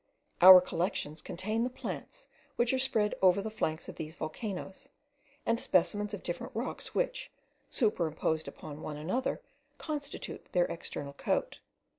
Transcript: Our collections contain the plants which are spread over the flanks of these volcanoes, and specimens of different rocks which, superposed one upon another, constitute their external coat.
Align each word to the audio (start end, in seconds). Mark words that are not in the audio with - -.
Our 0.41 0.61
collections 0.61 1.21
contain 1.21 1.63
the 1.63 1.69
plants 1.69 2.27
which 2.55 2.73
are 2.73 2.79
spread 2.79 3.13
over 3.21 3.39
the 3.39 3.51
flanks 3.51 3.87
of 3.87 3.97
these 3.97 4.15
volcanoes, 4.15 4.89
and 5.45 5.59
specimens 5.59 6.11
of 6.11 6.23
different 6.23 6.55
rocks 6.55 6.95
which, 6.95 7.29
superposed 7.69 8.47
one 8.47 8.77
upon 8.79 8.97
another, 8.97 9.43
constitute 9.77 10.53
their 10.53 10.65
external 10.65 11.13
coat. 11.13 11.59